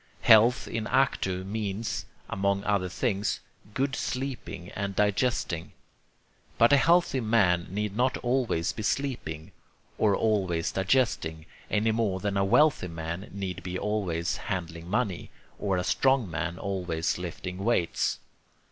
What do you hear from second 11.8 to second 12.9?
more than a wealthy